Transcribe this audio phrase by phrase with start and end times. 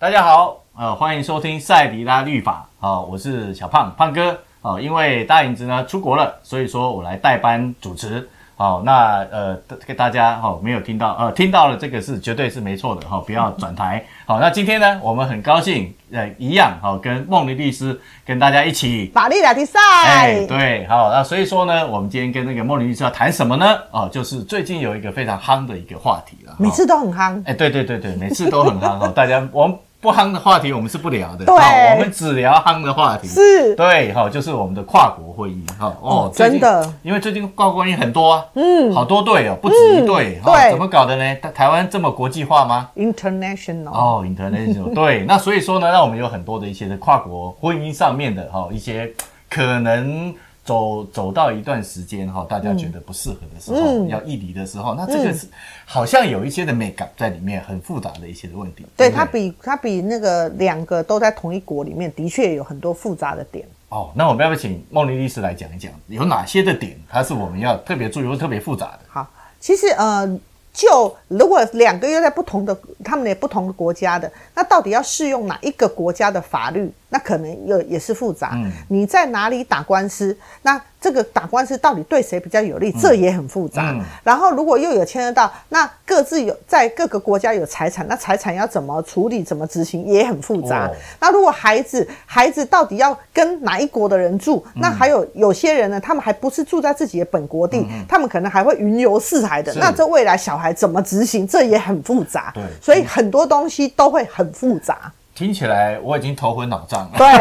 [0.00, 4.30] 大家好，呃，欢迎收听赛迪拉律法，好、呃，我是小胖胖哥，
[4.62, 8.28] 啊、呃，因为大影子呢出国了，所以说我来代班主持。
[8.54, 14.04] 好，那呃，给大家好、哦，没有听到，呃，听到了，这个是绝对是没错的哈、哦，不要转台。
[14.24, 19.80] 好，那今天呢，我们很高兴，呃，一样，好、哦，跟梦林律师跟大家一起法律聊天赛。
[20.06, 23.78] 哎，对，好，那所以说呢，我们今天跟那个梦林律师要谈什么呢？
[23.90, 27.42] 哦，就是最近有一个非常夯的一个话题了，每次都很夯。
[27.46, 29.76] 哎，对对对对，每次都很夯哈，大家我们。
[30.00, 31.54] 不夯的话题我们是不聊的，对，
[31.94, 33.26] 我们只聊夯的话题。
[33.26, 41.34] 是，对，哈，就是我们的跨国婚姻，哈，哦，真的，因为最近跨国婚姻很多啊，嗯，好多对哦，不止一对，对，怎么搞的呢？
[41.42, 49.12] 台台湾这么国际化吗？International，哦，International，对，那所以说呢，那我们有很多的一些的跨国婚姻上面的哈一些
[49.50, 50.32] 可能。
[50.68, 55.46] 走走到一段时间哈，大家觉得不适合的时候，嗯、要异离的时候，那这个是
[55.86, 58.84] 好像有一些的美感在里面，很复杂的一些的问题。
[58.94, 63.66] 对，对，对它比它比那个两个都在同一国里面，的确有很多复杂的点。
[63.88, 69.00] 哦，那我们要不要请梦玲律师来讲一讲，有哪些的点，它是我们要特别注意或特别复杂的？
[69.08, 69.26] 好，
[69.58, 70.38] 其实呃。
[70.70, 76.88] 就如果两个又在不同的，他们也不同的国家的，那到底要适用哪一个国家的法律？
[77.08, 78.52] 那可能又也是复杂。
[78.54, 80.36] 嗯，你在哪里打官司？
[80.62, 82.90] 那这个打官司到底对谁比较有利？
[82.92, 83.92] 这也很复杂。
[83.92, 89.42] 嗯，然后如果又有牵涉到那各自有在各个国家有财产，那财产要怎么处理？
[89.42, 90.86] 怎么执行也很复杂。
[90.86, 94.64] 哦，那如果孩子孩子到底要跟哪一国的人住？
[94.74, 99.72] 那还有有些人呢，他们还不是住在自己的本国地，他们可能还会云游四海的。
[99.74, 100.68] 那这未来小孩。
[100.78, 101.44] 怎么执行？
[101.44, 102.54] 这也很复杂。
[102.80, 105.10] 所以很多东西都会很复杂。
[105.38, 107.16] 听起来我已经头昏脑胀了。
[107.16, 107.28] 对。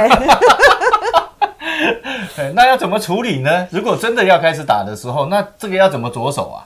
[2.36, 3.68] 对，那要怎么处理呢？
[3.72, 6.62] 如果真的要开始打的时候，那这个要怎么着手啊？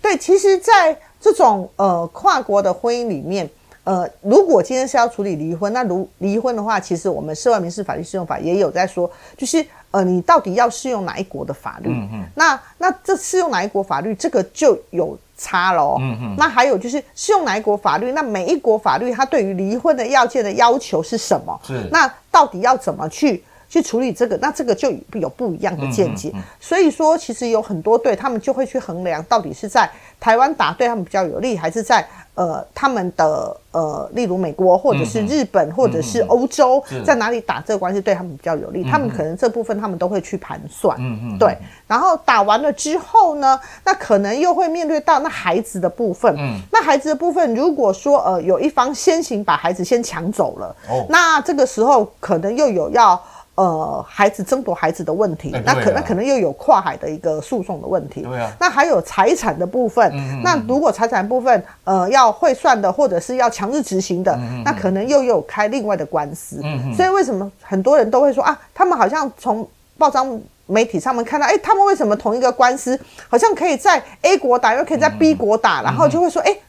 [0.00, 3.48] 对，其实，在这种呃跨国的婚姻里面，
[3.84, 9.64] 呃，如果今天是要处理离婚，那如离婚的话，其实我们涉外民事法律适用法也有在说，就是。
[9.92, 11.90] 呃，你到底要适用哪一国的法律？
[11.90, 12.24] 嗯嗯。
[12.34, 15.98] 那那这适用哪一国法律，这个就有差喽。
[16.00, 16.34] 嗯嗯。
[16.38, 21.60] 那还有就是适用哪一国法律，那每一国法律它对于离婚的要件的要求是什么？
[21.62, 21.86] 是。
[21.92, 24.36] 那到底要怎么去去处理这个？
[24.36, 26.28] 那这个就有不一样的见解。
[26.34, 26.42] 嗯嗯嗯。
[26.60, 29.90] 所以说，其实有很多队他们就会去衡量，到底是在
[30.20, 32.06] 台湾打对他们比较有利，还是在。
[32.34, 38.82] 呃，他们的呃，例如美国或者是日本或者是欧洲，在哪里打这个关系对他们比较有利？
[38.82, 40.96] 他们可能这部分他们都会去盘算。
[40.98, 41.54] 嗯嗯，对。
[41.86, 46.34] 然后打完了之后呢，那可能又会面对到那孩子的部分。
[46.38, 53.22] 嗯，那孩子的部分，如果说呃有一方先行把孩子先抢走了，哦，那这个时候可能又有要。
[53.54, 58.22] 呃，孩子争夺孩子的问题，那可那可能又有跨海的一个诉讼的问题。
[58.22, 60.10] 对啊，那还有财产的部分。
[60.42, 66.60] 那如果财产部分呃要汇算的，或者是要强制执行的，那可能又有开另外的官司。
[66.64, 69.68] 嗯嗯，所以为什么很多人都会说啊，他们好像从
[69.98, 72.98] 报章媒体上面看到，哎、欸，他们为什么同一个官司
[73.28, 76.62] 好像可以在 A 国打，又可以在 B 国打，然后就会说，哎、欸。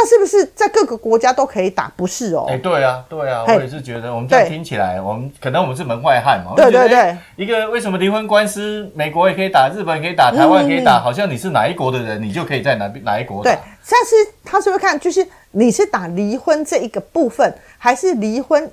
[0.00, 1.90] 那是不是在各个国家都可以打？
[1.96, 2.46] 不是哦。
[2.48, 6.52] 哎，对啊，对啊，我也是觉得，我们这样听起来，我们可能我们是门外汉嘛。
[6.54, 7.18] 对对对。
[7.34, 13.50] 一个为什么离婚官司，美国也可以打，日本也可以打，台湾也可以打，好像你是哪一国的人，你就可以在哪哪一国打。
[13.50, 13.58] 对，
[13.90, 14.14] 但是
[14.44, 18.70] 他是不是看，就是你是打离婚这一个部分，还是离婚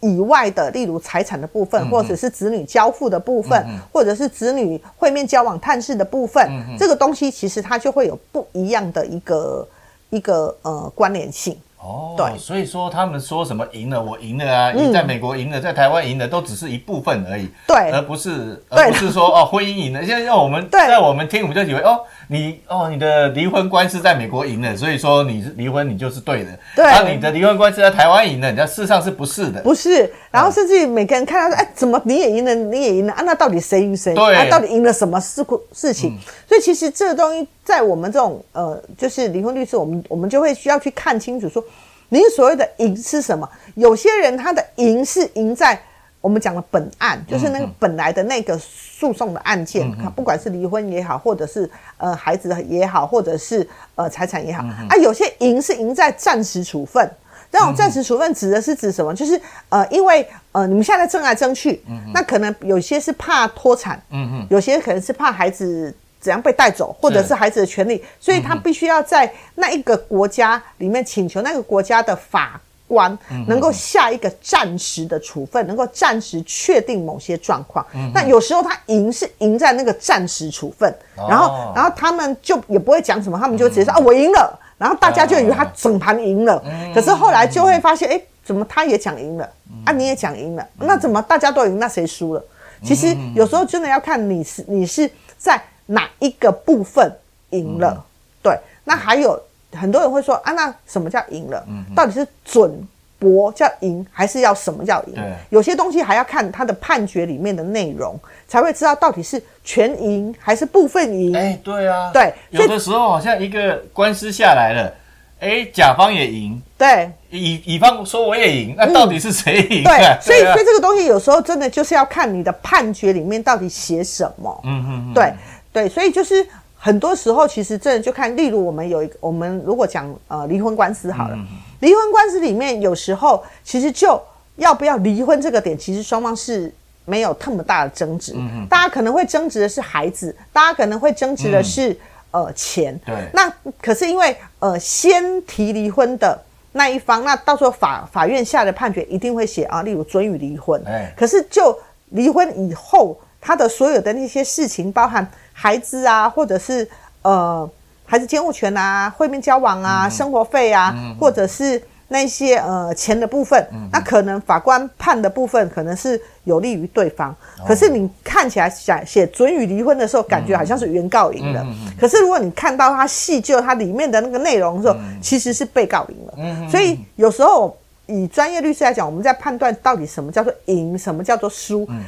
[0.00, 3.62] 以外的，例如财产的部分，或者是子女交付的部分，
[3.92, 9.68] 或者是子女会面交往探视的部分，这个东西其实它就会有不一样的一个。
[10.16, 11.56] 一个呃关联性。
[11.86, 14.72] 哦，对，所以说他们说什么赢了，我赢了啊！
[14.72, 20.04] 你在美国赢了，在台湾赢了，都只是一部分而已，对，而不是，而不是说 哦，婚姻赢了。
[20.04, 26.50] 现在让我们在我们听，我们就以为哦，你哦，你的离婚官司在美国赢了，所以说你是离婚，你就是对的。
[26.74, 29.62] 对，然后你的离婚官司在台湾赢了，你知事实上是不是的？
[29.62, 30.12] 不是。
[30.32, 33.22] 然后甚至于每个人看到说，哎，怎么你也赢了，你也赢了啊？
[33.24, 34.12] 那到底谁赢谁？
[34.12, 36.18] 对，啊，到底赢了什么事事情？
[36.48, 41.62] 所以其实这个东西在我们这种呃，就是离婚律师，我们我们就会需要去看清楚说。
[42.08, 43.48] 您所谓的赢是什么？
[43.74, 45.80] 有些人他的赢是赢在
[46.20, 51.68] 我们讲的本案，就是那个本来的那个诉讼的案件，嗯、不管是离婚也好，或者是
[51.98, 57.10] 呃孩子也好，或者是呃财产也好，嗯、啊，有些赢是赢在暂时处分。
[57.50, 59.14] 这种暂时处分指的是指什么？
[59.14, 65.94] 就是呃，因为呃你们现在争来争去，嗯、那可能有些是怕脱产，嗯嗯，有些可能是怕孩子。
[66.26, 77.86] 怎样被带走，或者是孩子的权利，所以他必须要在那一个国家里面请求那个国家的法官能够下一个暂时的处分，能够暂时确定某些状况。
[78.12, 80.92] 那有时候他赢是赢在那个暂时处分，
[81.28, 84.58] 然后然后他们就也不会讲什么，他们就直接说啊，我赢了。
[84.78, 86.62] 然后大家就以为他整盘赢了，
[86.94, 89.50] 可是后来就会发现，哎，怎么他也讲赢了？
[89.86, 89.92] 啊？
[89.92, 92.44] 你也讲赢了，那怎么大家都赢，那谁输了？
[92.84, 97.10] 其实有时候真的要看你是你是在哪一个部分
[97.50, 98.04] 赢了，
[98.42, 98.58] 对。
[98.84, 99.40] 那还有
[99.72, 101.66] 很多人会说啊，那什么叫赢了？
[101.94, 102.86] 到底是准
[103.18, 105.14] 博叫赢，还是要什么叫赢？
[105.50, 111.36] 有些东西还要看他的判决里面的内容，才会知道到底是全赢还是部分赢。
[111.36, 112.32] 哎，对啊，对。
[112.50, 114.94] 有的时候好像一个官司下来了，
[115.40, 119.82] 哎，甲方也赢，对，乙乙方说我也赢，那到底是谁赢？
[119.82, 124.60] 对， 所以所以这个东西有时候真的就是要看你的判决里面到底写什么。
[124.64, 125.32] 嗯嗯，对
[125.76, 126.46] 对，所以就是。
[126.78, 131.44] 很多时候，其实真的就看，例如我们有一个，我们如果讲呃离婚官司好了，嗯、
[131.80, 134.22] 离婚官司里面有时候其实就
[134.56, 136.72] 要不要离婚这个点，其实双方是
[137.06, 138.36] 没有那么大的争执。
[138.68, 141.90] 大家可能会争执的是孩子，大家可能会争执的是、
[142.30, 142.96] 嗯、呃钱。
[143.04, 143.14] 对。
[143.32, 146.38] 那可是因为呃先提离婚的
[146.72, 150.80] 那一方，那到时候法法院下的判决一定会写啊，例如准予离婚。
[150.86, 151.12] 哎。
[151.16, 151.76] 可是就
[152.10, 155.26] 离婚以后，他的所有的那些事情，包含。
[155.58, 156.86] 孩子啊，或者是
[157.22, 157.68] 呃，
[158.04, 167.30] 孩子监护权啊，会面交往啊，嗯、生活费啊，嗯、或者是那些呃钱的部分，嗯、那可能法官判的部分可能是有利于对方。
[167.58, 171.66] 哦、可是你看起来写写准予离婚的时候，感觉好像是原告赢了。
[171.98, 176.34] 可是如果你看到他细究它里面的那个内容的时候，嗯、其实是被告赢了。
[176.36, 177.74] 嗯、所以有时候
[178.04, 182.04] 以专业律师来讲，我们在判断到底什么叫做赢，什么叫做输，嗯、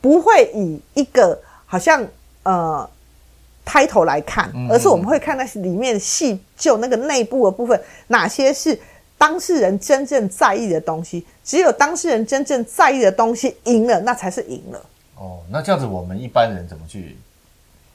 [0.00, 2.02] 不会以一个好像。
[2.42, 2.88] 呃，
[3.64, 8.78] 开头来看，而是我们会看那些里面细就那个内部的部分，哪些是
[9.16, 11.24] 当事人真正在意的东西。
[11.44, 14.80] 只有当事人真正在意的东西赢了，那才是赢了。
[15.16, 17.16] 哦，那这样子我们一般人怎么去？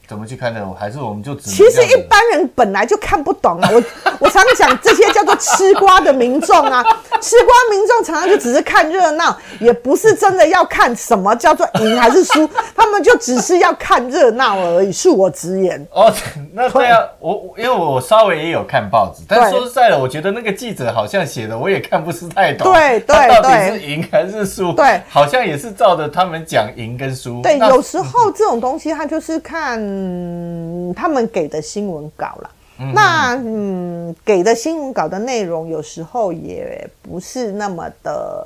[0.07, 0.65] 怎么去看呢？
[0.79, 3.69] 还是我们就只其实一般人本来就看不懂啊。
[3.73, 3.83] 我
[4.21, 6.81] 我常常讲这些叫做吃瓜的民众啊，
[7.19, 14.91] 吃瓜民众常常就只是看热闹，也不是真的要看什么叫做赢还是输， 他们就只是要看热闹而已。
[14.93, 15.85] 恕我直言。
[15.91, 16.09] 哦，
[16.53, 22.71] 那对啊，我因为我稍微也有看报纸，但说实在的，我觉得那个记者好像写的我也看不是太懂。
[22.71, 24.71] 对对对，到底是赢还是输？
[24.71, 27.41] 对，好像也是照着他们讲赢跟输。
[27.41, 29.96] 对，有时候这种东西他就是看。
[29.99, 38.45] 嗯，他们给的新闻稿了，嗯，那嗯，给的新闻稿的内容有时候也不是那么的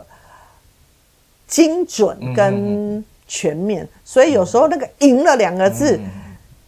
[1.47, 5.99] 精准跟全面，所以有时候那个“赢了”两个字，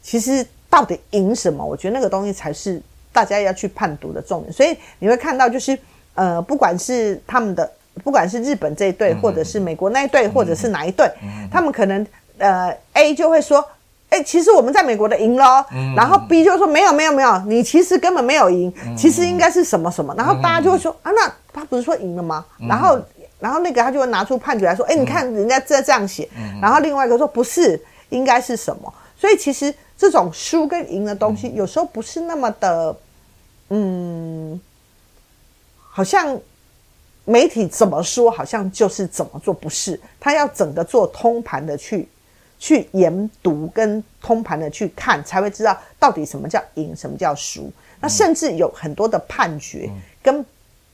[0.02, 1.66] 其实到底赢什么？
[1.66, 2.82] 我觉得那个东西才是
[3.14, 4.52] 大家要去判读的重点。
[4.52, 5.78] 所以你会看到，就是
[6.16, 7.72] 呃，不管是他们的，
[8.04, 11.10] 不管是日本这一队，或者是美国那一队，或者是哪一队，
[11.50, 12.06] 他们可能
[12.38, 13.66] 呃 A 就会说。
[14.14, 22.46] 哎，其实我们在美国的赢了，嗯、然后 B 就说没有没有没有，你其实根本没有赢，嗯、其实应该是什么什么，然后大家就会说、嗯、啊，那他不是说赢了吗？
[22.60, 23.00] 嗯、然后
[23.40, 28.94] 然后那个他就会拿出判决来说，哎，你看人家这这样写，嗯、然后另外一个说不是，应该是什么？
[29.18, 32.96] 所以其实这种输跟赢的东西，有时候不是那么的，
[33.70, 34.62] 嗯，
[35.90, 36.40] 好像
[37.26, 42.08] 媒体怎么说，好像就是怎么做，不是，他要整个做通盘的去。
[42.64, 47.70] 去研读跟通盘的去看，才会知道到底什么叫赢，什么叫输。
[48.00, 49.90] 那甚至有很多的判决
[50.22, 50.46] 根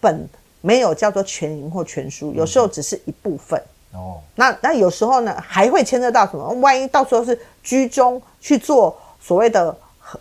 [0.01, 0.27] 本
[0.61, 3.61] 没有叫做全赢或全输，有时候只是一部分。
[3.93, 6.49] 哦，那那有时候呢，还会牵涉到什么？
[6.53, 9.77] 万一到时候是居中去做所谓的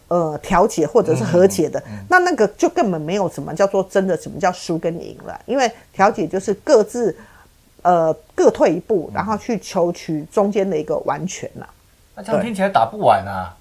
[0.09, 7.17] 呃调解或者是和解的，那那个就根本没有什么叫做真的什么叫输跟赢了，因为调解就是各自。
[7.88, 11.66] 呃，各退一步，然后去求取中间的一个完全了。
[12.14, 13.57] 那这样听起来打不完啊？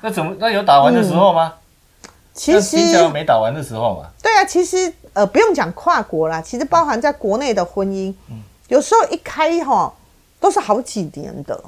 [0.00, 0.36] 那怎么？
[0.38, 1.54] 那有打完的时候吗？
[2.32, 2.76] 其实
[3.08, 4.08] 没打完的时候嘛。
[4.22, 8.14] 对啊，其实呃，不用讲跨国啦，其实包含在国内的婚姻，
[8.68, 9.92] 有时候一开哈
[10.38, 11.60] 都是好几年的。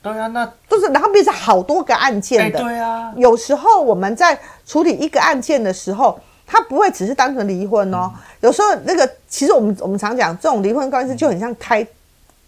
[0.00, 2.58] 对啊，那都是然后变成好多个案件的。
[2.58, 6.18] 对啊，有时候我们在处理一个案件的时候。
[6.46, 11.84] 他不会只是单纯离婚哦，有时候那个其实我们我们常讲这种离婚官司就很像开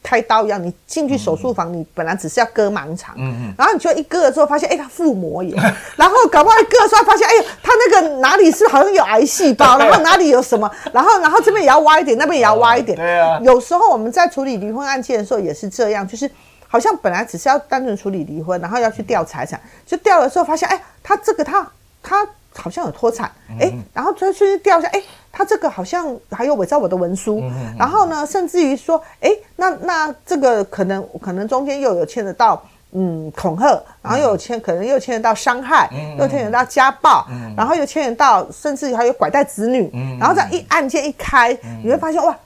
[0.00, 3.16] 开刀一样，你进去手术房，你本来只是要割盲肠，
[3.58, 5.60] 然后你就一割了之后发现，哎，他腹膜炎，
[5.96, 16.30] 然后搞不好一割的时候发现，哎，他那个哪里是好像有癌细胞，然后哪里有什么，然后然后这边也要挖一点，那边也要挖一点，对啊，有时候我们在处理离婚案件的时候也是这样，就是
[16.68, 21.68] 好像本来只是要单纯处理离婚，然后要去调财产，就调了之后发现，哎，他这个他
[22.02, 22.26] 他。
[22.58, 25.00] 好像有脱产，哎，然后再去调一下，哎，
[25.30, 32.60] 他这个好像还有伪造我的文书，嗯、然后呢，甚至于说，哎，那那这个可能可能中间又有牵扯到
[32.92, 37.54] 嗯恐吓，然后又有牵可能又牵扯到伤害，嗯又牵扯到家暴，嗯。
[37.56, 40.18] 然后又牵扯到甚至还有拐带子女，嗯。
[40.18, 42.36] 然后这样一案件一开，你会发现哇，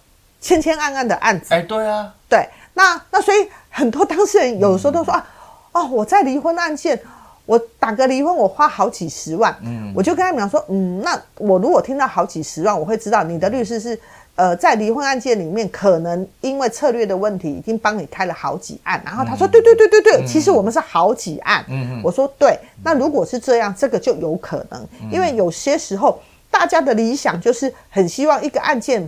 [0.41, 5.27] 千千案案的案子，哎，对啊，对，那那所以很多当事人有时候都说、啊，
[5.73, 7.01] 哦，我在离婚案件，
[7.47, 13.99] 我打个离婚我花好几十万，嗯我就跟他们讲说，嗯，那我如果听到好几十万，我会知道你的律师是。
[14.35, 19.01] 呃，在离婚案件里面，可能因为策略的问题，已经帮你开了好几案。
[19.05, 26.19] 然后他说：“对对对对对，其实我们是好几案。”嗯嗯，我说：“对，那如果是这样，这个就有可能，因为有些时候
[26.51, 29.07] 大家的理想就是很希望一个案件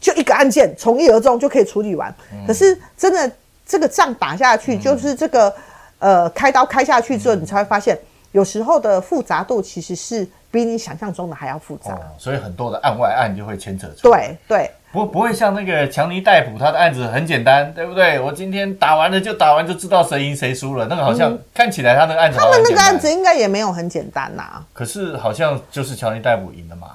[0.00, 2.12] 就一个案件从一而终就可以处理完。
[2.44, 3.30] 可是真的
[3.64, 5.54] 这个仗打下去，就是这个
[5.98, 7.98] 呃开刀开下去之后，你才会发现，
[8.32, 14.28] 有时候的复杂度其实是。”比你想象中的还要复杂，哦，所以很多的案外案就会牵扯出来。
[14.46, 18.20] 对对，不不会像那个强尼戴普，他的案子很简单，对不对？
[18.20, 20.86] 我今天打完了就打完，就知道谁赢谁输了。
[20.86, 24.66] 那个好像看起来他那个案子，他们那个案子应该也没有很简单呐、啊。
[24.72, 26.92] 可是好像就是强尼戴普赢了嘛。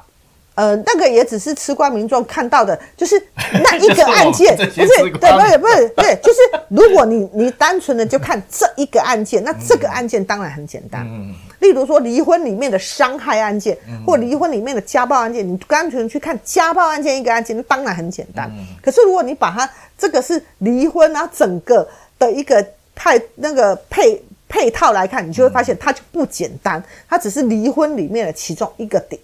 [0.60, 3.16] 呃，那个也只是吃瓜民众看到的，就是
[3.64, 11.08] 那 一个案件，不是对，不是不是对， 就是如果你你单纯的就看这一个案件，那这个案件当然很简单。
[11.08, 18.52] 嗯，例如说离婚里面的伤害案件，或离婚里面的家暴案件，你单纯去看家暴案件一个案件，那当然很简单。
[18.84, 21.88] 可是如果你把它这个是离婚，然后整个
[22.20, 22.62] 的一个
[22.94, 29.22] 派那个配配套来看，你就会发现它就不简单，它只是离婚里面的其中一个点。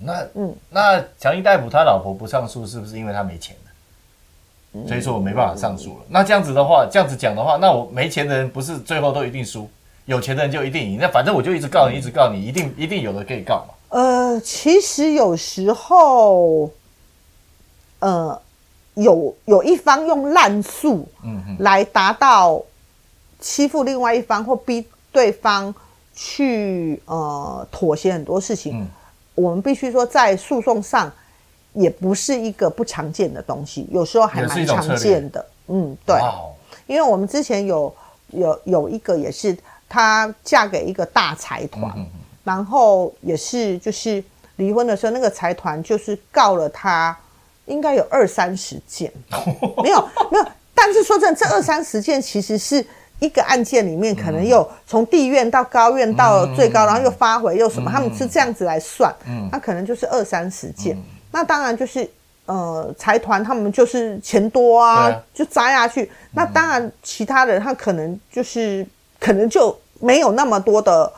[0.00, 3.62] 那嗯，那强尼戴普他老婆不上诉，是不是因为他没钱了？
[4.86, 6.04] 所以说我没办法上诉了。
[6.08, 9.66] 那这样子的话，这样子讲的话，那我没钱的人不是最后都一定输，
[10.04, 10.98] 有钱的人就一定赢。
[11.00, 13.74] 那反正我就一直告你，一直告你，一定一定有的可以告嘛。
[13.88, 16.70] 呃，其实有时候，
[18.00, 18.38] 呃，
[18.96, 22.62] 有有一方用滥诉，嗯嗯，来达到
[23.40, 25.74] 欺负另外一方或逼对方
[26.14, 28.78] 去呃妥协很多事情。
[28.80, 28.86] 嗯
[29.36, 31.12] 我们必须说，在诉讼上
[31.74, 35.46] 也不是一个不常见的东西，有时候还蛮常见的。
[35.68, 36.18] 嗯，对，
[36.88, 37.94] 因为我们之前有
[38.32, 39.56] 有有一个也是，
[39.88, 41.94] 她嫁给一个大财团，
[42.42, 44.24] 然后也是就是
[44.56, 47.16] 离婚的时候，那个财团就是告了她，
[47.66, 49.12] 应该有二三十件，
[49.82, 52.84] 没有没有，但是说真的，这二三十件其实是。
[53.18, 59.14] 一个案件里面，可能又从地院到高院到最高，然后又发回又什么，他们是这样子来算，
[59.50, 60.96] 那可能就是二三十件。
[61.32, 62.08] 那当然就是
[62.46, 66.10] 呃财团他们就是钱多啊，就砸下去。
[66.32, 68.86] 那当然其他人他可能就是
[69.18, 71.10] 可能就没有那么多的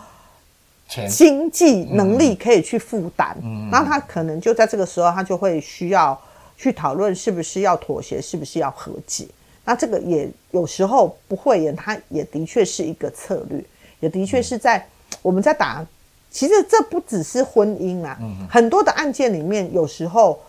[1.09, 3.37] 经济能力可以去负担，
[3.71, 6.19] 然后他可能就在这个时候他就会需要
[6.57, 9.27] 去讨论是不是要妥协，是不是要和解。
[9.69, 13.63] 那这个也有时候不会演，它也的确是一个策略，
[14.01, 14.89] 也的确是在
[15.21, 15.87] 我们在打。
[16.31, 20.43] 其实这不只是婚姻啊，嗯、很多的案件里面有时候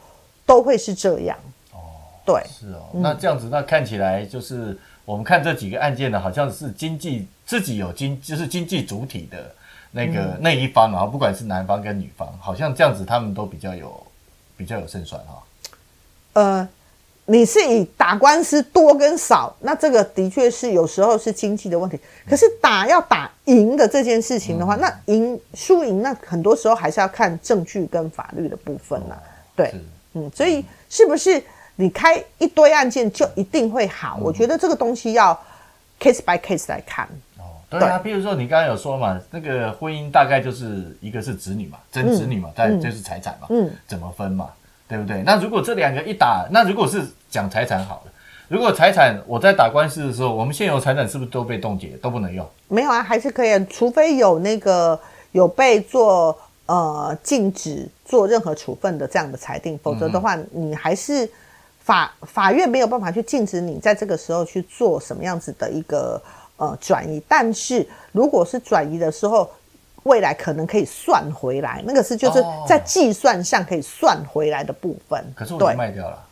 [0.45, 1.38] 都会是这样。
[1.73, 2.88] 哦，对，是哦。
[2.93, 9.53] 那这样子，那看起来就是我们看这几个案件呢，好像是经济自己有经，就是经济主体的
[9.91, 14.01] 那个、嗯、那一方，然后不管是男方跟女方，好像这样子他们都比较有
[14.55, 15.43] 比较有胜算哈。
[16.35, 16.69] 呃。
[17.31, 22.00] 你是以打官司多跟少，那这个的确是有时候是经济的问题。
[22.27, 29.21] 可是打要打赢的这件事情的话，那赢输赢那很多时候还是要看证据跟法律的部分啦。
[29.55, 29.71] 对，
[30.13, 31.39] 嗯，所以是不是
[31.75, 34.17] 你开一堆案件就一定会好？
[34.24, 35.39] 我觉得这个东西要
[36.00, 37.07] case by case 来看。
[37.38, 44.50] 哦，对啊，比如说你刚刚有说嘛，那个婚姻大概就是一个是子女嘛，真子女嘛，再就是财产嘛，嗯，怎么分嘛？
[44.89, 45.22] 对不对？
[45.24, 48.12] 那如果这两个一打，那如果是讲财产好了，
[48.48, 52.43] 如果财产我在打官司的时候，我们现有财产是不是都被冻结，都不能用？
[52.67, 55.00] 没有啊，还是可以，除非有那个
[55.31, 61.29] 有被做呃禁止做任何处分的这样的裁定，否则的话，你还是
[61.79, 66.19] 法法院没有办法去禁止你在这个时候去做什么样子的一个
[66.58, 67.22] 呃转移。
[67.27, 69.48] 但是如果是转移的时候，
[70.03, 75.34] 未来可能可以算回来，那个是就是在计算上可以算回来的部分。
[75.36, 76.25] 可是我都卖掉了。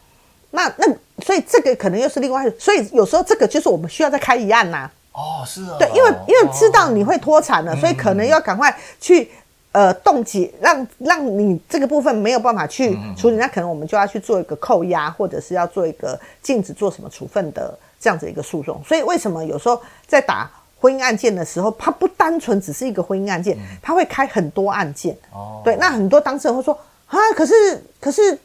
[0.50, 0.88] 那那
[1.24, 4.92] 所以这个可能又是另外，所以有时候这个就是我们需要再开一案呐、啊。
[5.12, 5.76] 哦，是啊。
[5.78, 9.30] 对，因为因为知道你会脱产了，哦、所以可能要赶快去
[9.74, 18.82] 呃冻结，让让你这个部分没有办法去处理，嗯、那可能我们就要去做一个扣押，或者是要做一个禁止做什么处分的这样子一个诉讼。
[18.88, 25.18] 所以为什么有时候在打婚姻案件的时候，它不单纯只是一个婚姻案件，它会开很多案件。
[25.32, 27.54] 哦，对，那很多当事人会说啊，可是
[28.00, 28.38] 可是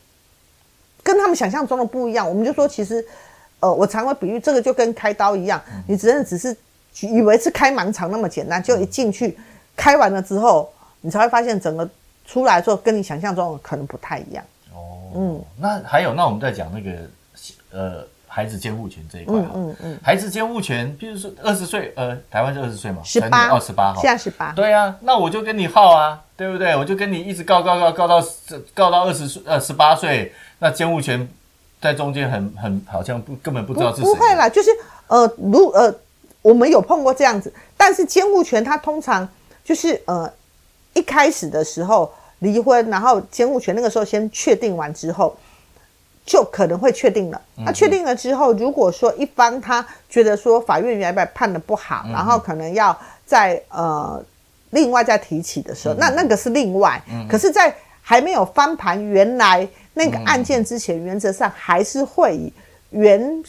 [1.03, 2.27] 跟他们想象中的不一样。
[2.27, 3.05] 我们就说，其实，
[3.61, 6.57] 呃，我常会比喻这个就跟开刀一样，你只能只是
[7.01, 9.39] 以为是开盲肠那么简单，就一进去
[9.77, 10.73] 开完了之后，
[11.03, 11.89] 你才会发现整个
[12.25, 14.43] 出来之后跟你想象中的可能不太一样。
[14.73, 16.99] 哦，嗯，那还有，那我们在讲那个
[17.73, 18.07] 呃。
[18.35, 26.75] 孩子监护权这一块，嗯嗯嗯，孩子监护权，比如说二十岁，呃，台湾是二十岁嘛，十八，二十八，现在十八，对啊，那我就跟你耗啊，对不对？
[26.75, 28.27] 我就跟你一直告告告告到
[28.73, 31.29] 告到二十岁，呃，十八岁，那监护权
[31.79, 34.05] 在中间很很好像不根本不知道是谁。
[34.05, 34.71] 不会啦，就是
[35.09, 35.95] 呃，如呃，
[36.41, 39.29] 我们有碰过这样子，但是监护权它通常
[39.63, 40.33] 就是呃，
[40.95, 45.37] 一开始的时候离婚，然后监护权那个时候先确定完之后。
[46.25, 47.41] 就可能会确定了。
[47.57, 54.23] 那确定了之后，如果说一方他觉得说法院原本判的不好，然后可能要在呃
[54.71, 57.03] 另外再提起的时候，那那个是另外。
[57.29, 62.53] 可是，在还没有翻盘原来那个案件之前，原则上还是会以
[62.91, 63.43] 原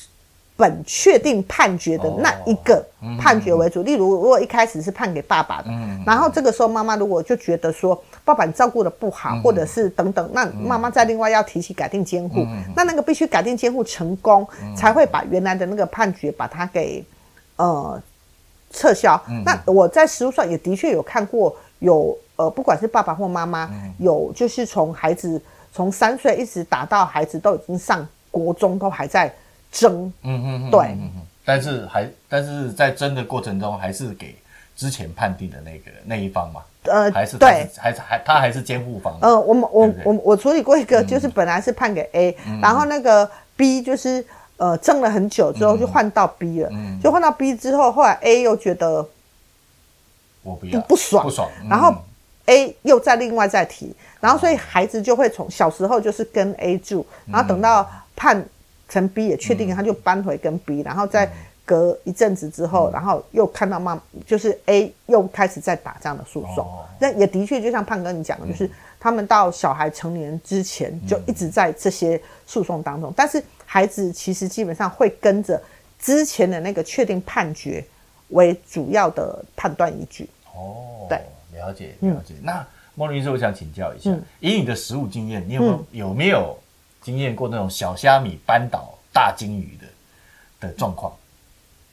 [0.55, 2.85] 本确定判决的那一个
[3.19, 3.83] 判决为主。
[3.83, 5.69] 例如，如果一开始是判给爸爸的，
[6.05, 8.01] 然后这个时候妈妈如果就觉得说。
[8.25, 17.03] 爸爸你照顾的不好，或者是等等，那妈妈再另外要提起改定监护，那那个必须改定监护成功，才会把原来的那个判决把它给
[17.57, 18.01] 呃
[18.71, 19.21] 撤销。
[19.43, 25.41] 那我在实务上也的确有看过，有呃不管是爸爸或妈妈，有就是从孩子
[25.73, 29.29] 从三岁一直打到孩子都已经上国中，都还在
[29.73, 30.13] 争。
[30.21, 30.97] 嗯嗯，对。
[31.43, 34.33] 但是还但是在争的过程中，还是给
[34.77, 36.61] 之前判定的那个那一方嘛。
[36.83, 39.17] 呃，还是对，还是还他还是监护方。
[39.21, 44.25] 呃，我们我我我处理过一个，就是本来是判给 A，然后那个 B 就是
[44.57, 46.69] 呃争了很久之后就换到 B 了，
[47.01, 49.07] 就换到 B 之后，后来 A 又觉得
[50.43, 50.79] 我不要。
[50.81, 51.93] 不爽，不爽，然后
[52.47, 58.45] A 又再另外再提，然后所以孩子就会从小时候就是跟 A 住，然后等到判
[58.93, 61.29] 成 B 也确定，他就搬回跟 B，然后再。
[61.65, 66.67] 隔一阵子之后，然后又看到妈，就是 A 又开始在打这样的诉讼。
[66.99, 73.13] 那也的确，就像胖哥你讲的，就是他们到小孩成年之前就一直在这些诉讼当中。
[73.15, 75.59] 但是孩子其实基本上会跟着
[75.97, 77.81] 之前的那个确定判决
[78.31, 80.29] 为主要的判断依据。
[80.53, 81.17] 哦，对，
[81.57, 82.33] 了解了解。
[82.41, 86.57] 那孟律师，我想请教一下，以你的实务经验，你有没有有没有
[87.03, 91.13] 经验过那种小虾米扳倒大鲸鱼的的状况？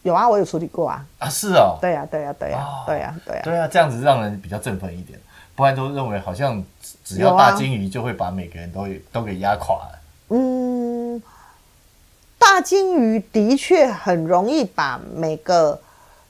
[0.02, 1.04] 有啊，我有处理过啊。
[1.18, 1.76] 啊，是哦。
[1.80, 3.42] 对呀，对呀，对呀，对呀，对呀。
[3.44, 5.20] 对啊，这样子让人比较振奋一点，
[5.54, 6.64] 不然都认为好像
[7.04, 9.98] 只要大鲸鱼就会把每个人都都给压垮了。
[10.30, 11.22] 嗯，
[12.38, 15.78] 大鲸鱼的确很容易把每个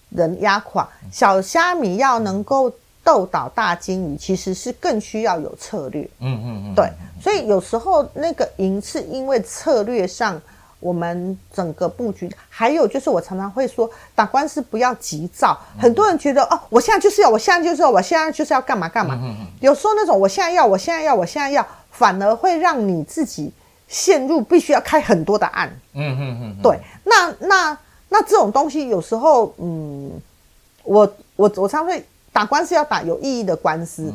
[0.09, 0.89] 人压垮。
[1.13, 2.73] 小虾米要能够
[3.05, 6.03] 斗倒大鲸鱼，其实是更需要有策略。
[6.19, 6.75] 嗯嗯嗯。
[6.75, 6.91] 对，
[7.21, 10.41] 所以有时候那个赢是因为策略上。
[10.83, 15.55] 我们整个布局，还有就是我常常会说，打官司不要急躁。
[15.79, 19.21] 很多人觉得哦，我现在就是要，我现在就是要，我现在就是要干嘛干嘛。
[19.61, 23.53] 有时候那种我现在要，我现在要，我现在要，反而会让你自己
[23.89, 25.69] 陷入必须要开很多的案。
[25.93, 26.81] 嗯嗯嗯，对。
[27.05, 27.77] 那那
[28.09, 30.11] 那这种东西有时候，嗯，
[30.85, 32.03] 我我我常会
[32.33, 34.11] 打官司要打有意义的官司。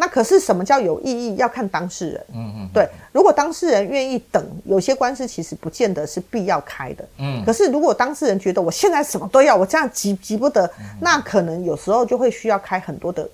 [0.00, 1.34] 那可是什么叫有意义？
[1.36, 2.26] 要看当事人。
[2.32, 2.88] 嗯嗯，对。
[3.10, 7.04] 如果当事人愿意等，有些官司其实不见得是必要开的。
[7.18, 7.44] 嗯。
[7.44, 13.28] 可是如果当事人觉得我现在什么都要，我这样急急不得，那可能有时候就会需要开很多的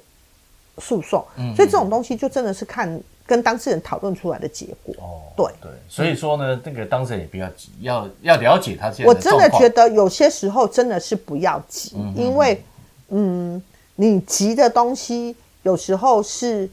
[0.79, 1.23] 诉讼。
[1.37, 1.55] 嗯。
[1.55, 4.95] 所以这种东西就真的是看跟当事人讨论出来的结果。
[5.01, 5.21] 哦。
[5.37, 5.71] 对对。
[5.87, 9.07] 所以说呢，那个当事人也不要急，要要了解他现在。
[9.07, 12.65] 我真的觉得有些时候真的是不要急，因为
[13.11, 13.63] 嗯，
[13.97, 15.37] 你急的东西。
[15.65, 16.71] 有时候是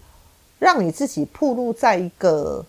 [0.59, 2.63] 让你自己暴露在一个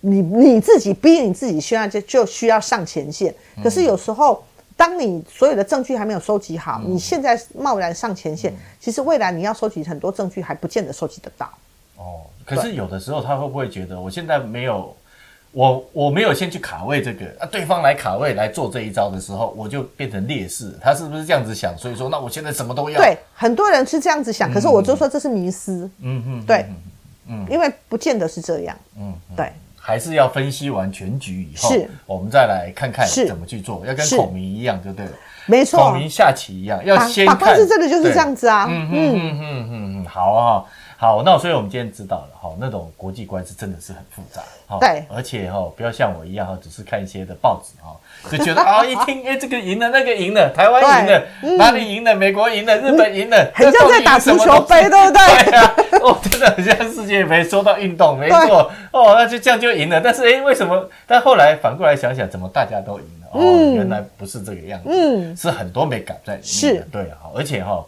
[0.00, 3.34] 你你自己逼你自己，现在就就需要上前线。
[3.62, 4.42] 可是有时候，
[4.76, 11.46] 当你所有的证据还没有收集好，你现在贸然上前线，其实未来你要收集很多证据还不见得收集得到。
[11.96, 14.96] 哦，可是有的时候他会不会觉得我现在没有？
[15.52, 20.72] 我我没有先去卡位这个啊，对方来卡位来做这一招的时候，我就变成劣势。
[20.80, 21.76] 他是不是这样子想？
[21.76, 23.00] 所以说，那我现在什么都要。
[23.00, 25.90] 对，很多人是这样子想，可是我就说这是迷思。
[26.00, 26.66] 嗯嗯，对，
[27.26, 28.76] 嗯，因为不见得是这样。
[28.96, 35.12] 嗯，对，还是要分析完全局以后，是，我们再来看看怎么去做，要跟孔明一样就对了。
[35.46, 37.36] 没错，孔明下棋一样，要先看。
[37.40, 38.68] 但是这个就是这样子啊。
[38.70, 40.64] 嗯嗯嗯嗯嗯，好啊。
[41.00, 47.96] 好，那所以我们今天知道了，哈，那种国际关系真的是很复杂，哈，对，而且哈，不要像我一样哈，只是看一些的报纸哈，
[48.30, 55.44] 就觉得啊，一听哎，这个赢了，那个赢了，台湾赢了，哪里赢了，美国赢了，日本赢了，很像在打足球杯，对不对？
[55.50, 60.86] 对啊， 哦，真的很像世界杯，说到运动，没错，哦，那就这样就赢了，但是哎，为什么？
[61.06, 63.28] 但后来反过来想想，怎么大家都赢了？
[63.32, 63.40] 哦，
[63.74, 66.88] 原来不是这个样子，嗯，是很多美感在里面的，是。
[66.92, 67.82] 对啊，而且哈，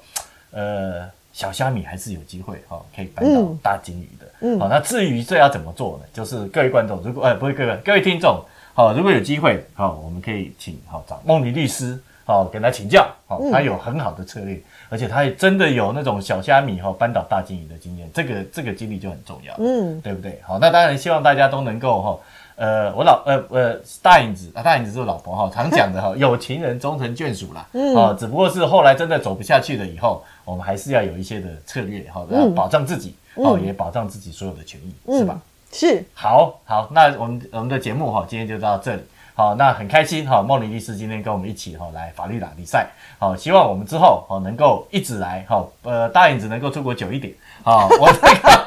[0.52, 6.04] 呃，小虾米还是有机会哈，可以搬到大金鱼的，嗯，好，那至于这要怎么做呢？
[6.12, 8.40] 就是各位观众，如果呃不是各位各位听众，
[8.74, 20.38] 好，如果有机会，好，我们可以请好找梦妮律师，好跟他请教，好，他有很好的策略，而且他也真的有那种小虾米哈搬倒大金鱼的经验，这个这个经历就很重要，嗯，对不对？
[20.46, 22.18] 好，那当然希望大家都能够哈。
[22.56, 27.66] 呃，我老呃呃大影子啊，大影子是我老婆哈，常讲的哈， 有情人终成眷属啦。
[27.72, 35.40] 嗯，哦，只不过是后来真的走不下去了以后，我们还是要有一些的策略哈，要保障自己，哦，也保障自己所有的权益，是吧？
[35.72, 36.04] 是。
[36.14, 39.02] 好，好，那我们我们的节目哈，今天就到这里。
[39.34, 42.90] 好，那很开心哈，梦妮律师今天跟我们一起哈来法律打比赛。
[43.18, 47.32] 好，希望我们之后哦能够一直来哈，呃，大影子能够出国久一点。
[47.62, 48.61] 好， 我这个。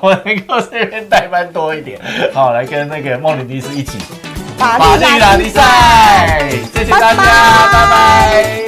[0.00, 2.00] 我能够这边代班多一点，
[2.32, 3.98] 好，来跟那个梦里律师一起。
[4.58, 8.59] 法律拉力赛，谢谢大家，拜拜。